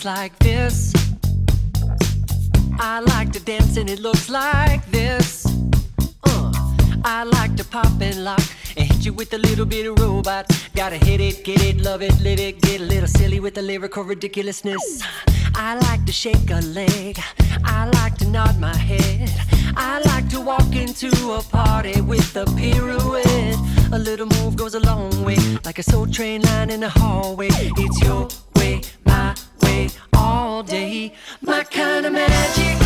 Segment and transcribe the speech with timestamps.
[0.00, 0.92] looks like this.
[2.78, 5.44] I like to dance and it looks like this.
[6.24, 6.52] Uh,
[7.04, 8.42] I like to pop and lock
[8.76, 10.46] and hit you with a little bit of robot.
[10.74, 13.62] Gotta hit it, get it, love it, live it, get a little silly with the
[13.62, 15.02] lyrical ridiculousness.
[15.54, 17.18] I like to shake a leg,
[17.64, 19.30] I like to nod my head.
[19.76, 23.58] I like to walk into a party with a pirouette.
[23.92, 27.48] A little move goes a long way, like a soul train line in the hallway.
[27.50, 28.80] It's your way,
[30.14, 31.12] all day.
[31.40, 32.79] My kind of magic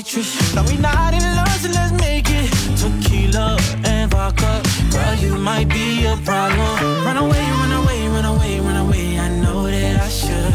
[0.00, 0.54] waitress.
[0.54, 2.50] Now we not in love, so let's make it
[2.80, 4.62] tequila and vodka.
[4.90, 6.72] Girl, you might be a problem.
[7.04, 9.18] Run away, run away, run away, run away.
[9.18, 10.52] I know that I should,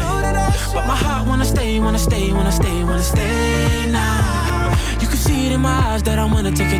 [0.74, 4.74] but my heart wanna stay, wanna stay, wanna stay, wanna stay now.
[5.00, 6.75] You can see it in my eyes that I wanna take it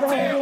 [0.00, 0.36] Japan.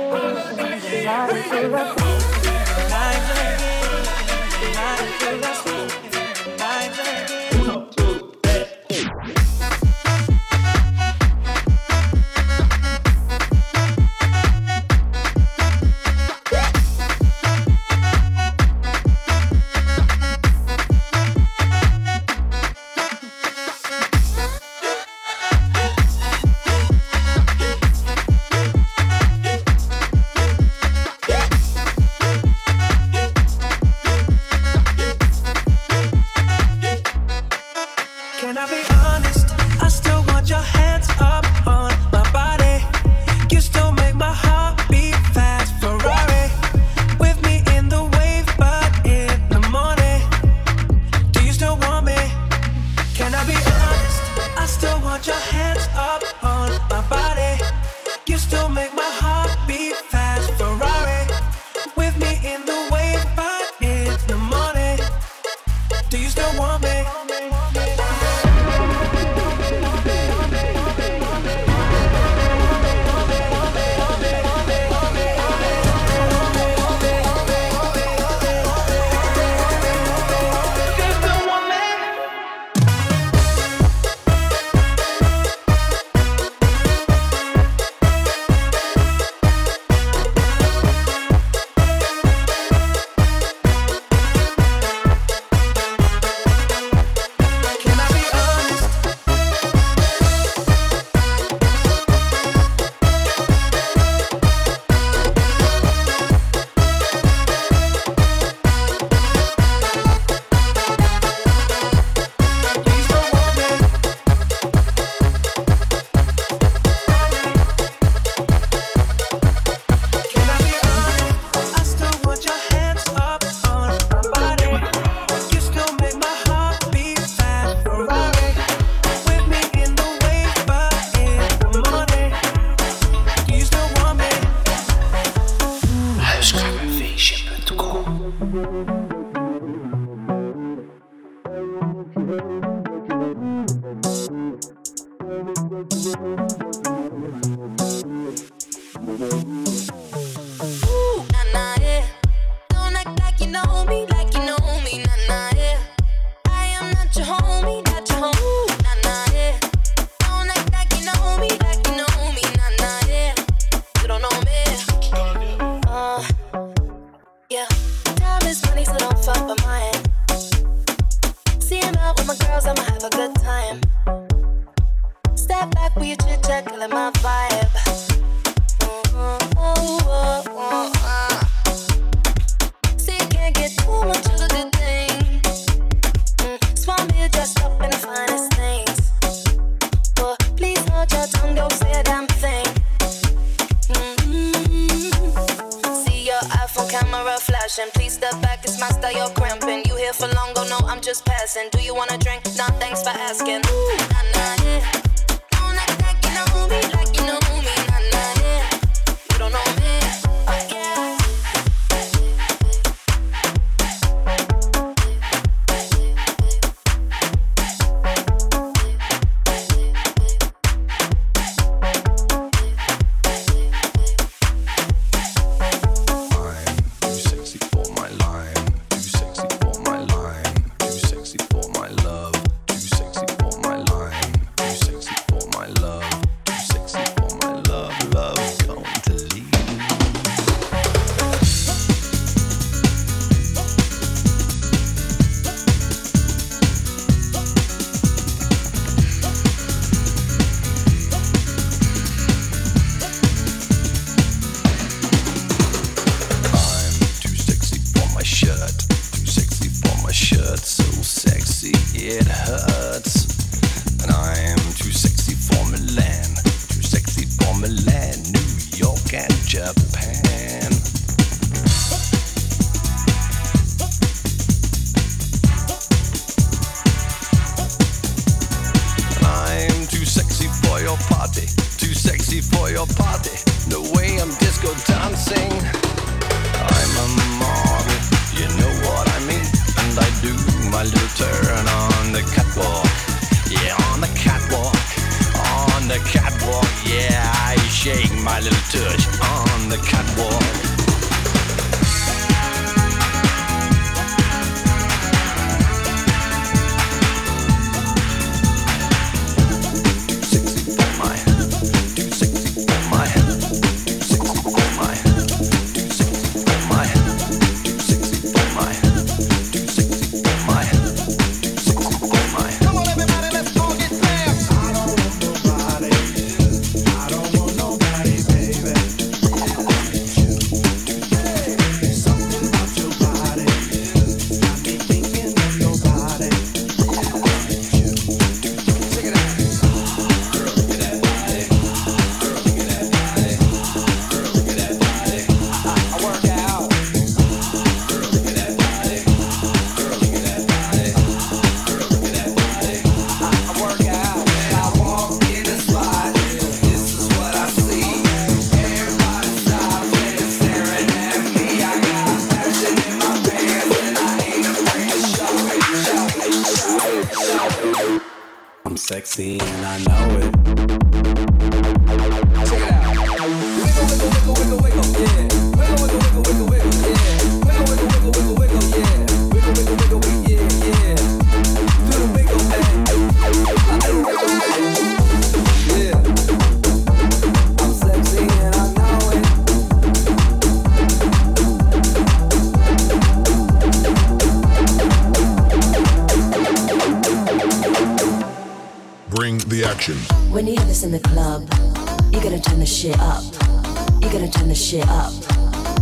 [404.64, 405.12] shit up.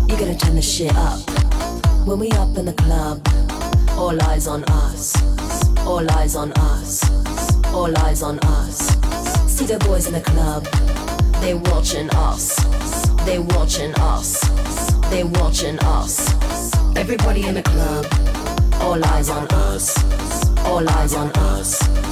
[0.09, 1.21] You gotta turn the shit up.
[2.05, 3.25] When we up in the club,
[3.91, 5.15] all eyes on us.
[5.87, 7.01] All eyes on us.
[7.73, 8.79] All eyes on us.
[9.47, 10.65] See the boys in the club.
[11.41, 12.57] They watching us.
[13.25, 14.41] They watching us.
[15.11, 16.27] They watching us.
[16.97, 18.05] Everybody in the club.
[18.83, 19.97] All eyes on us.
[20.67, 22.12] All eyes on us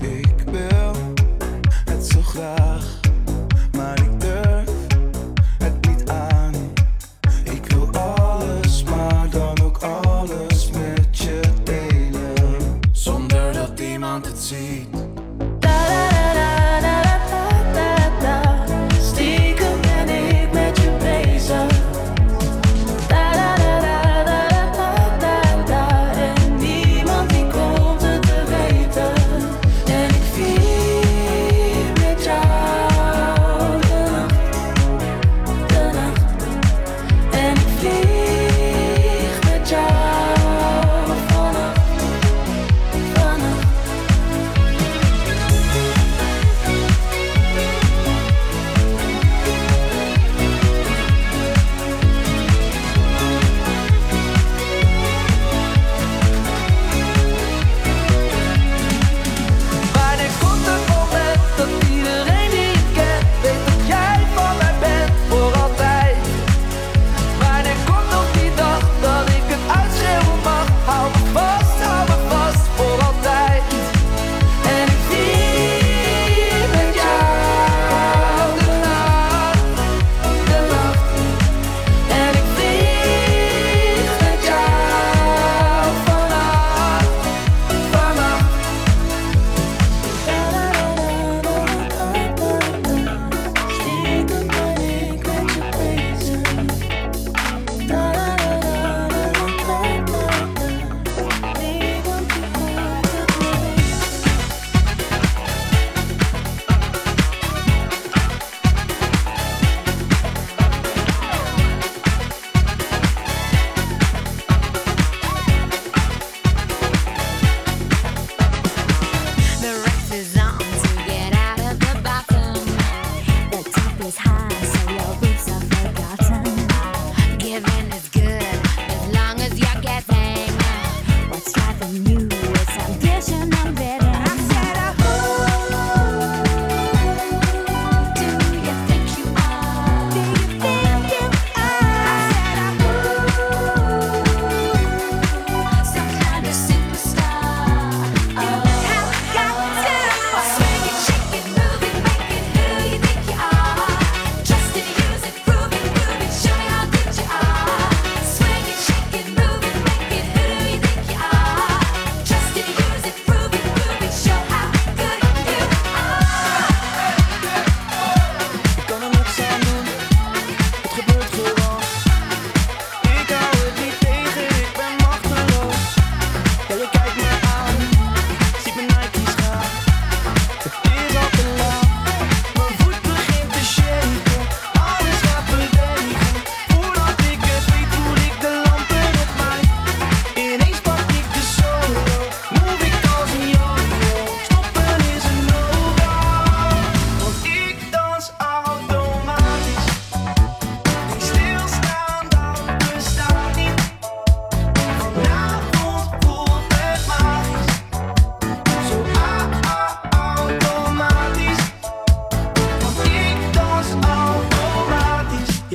[0.00, 0.92] Ik wil
[1.84, 3.00] het zo graag.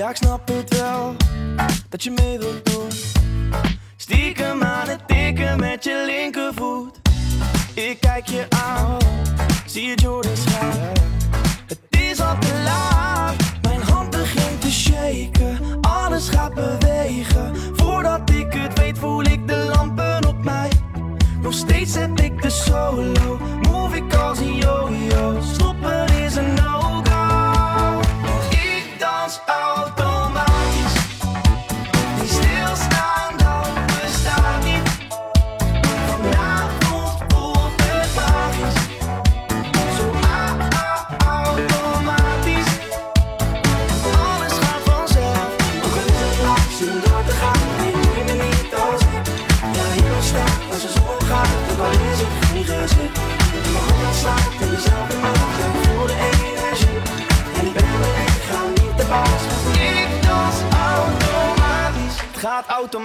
[0.09, 1.15] ik snap het wel
[1.89, 2.89] dat je mee wilt doen.
[3.95, 6.99] Stiekem aan het tikken met je linkervoet.
[7.73, 8.97] Ik kijk je aan,
[9.65, 10.93] zie je Jordan's gaan.
[11.67, 15.59] Het is al te laat, mijn hand begint te shaken.
[15.81, 20.69] Alles gaat bewegen, voordat ik het weet voel ik de lampen op mij.
[21.41, 22.28] Nog steeds heb ik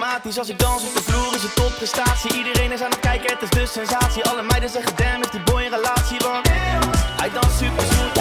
[0.05, 2.35] Als ik dans op de vloer is het topprestatie.
[2.37, 4.25] Iedereen is aan het kijken, het is de sensatie.
[4.25, 6.49] Alle meiden zeggen damn, is die boy een relatie Want
[7.21, 8.14] hij danst super zoet.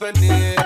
[0.00, 0.57] a it.